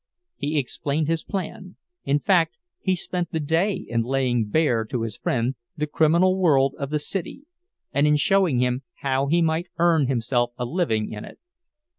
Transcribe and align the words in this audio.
He 0.35 0.57
explained 0.57 1.07
his 1.07 1.23
plan—in 1.23 2.17
fact 2.17 2.57
he 2.79 2.95
spent 2.95 3.31
the 3.31 3.39
day 3.39 3.75
in 3.87 4.01
laying 4.01 4.47
bare 4.49 4.83
to 4.85 5.03
his 5.03 5.15
friend 5.15 5.53
the 5.77 5.85
criminal 5.85 6.39
world 6.39 6.73
of 6.79 6.89
the 6.89 6.97
city, 6.97 7.43
and 7.93 8.07
in 8.07 8.15
showing 8.15 8.57
him 8.59 8.81
how 9.01 9.27
he 9.27 9.43
might 9.43 9.67
earn 9.77 10.07
himself 10.07 10.53
a 10.57 10.65
living 10.65 11.11
in 11.11 11.23
it. 11.23 11.37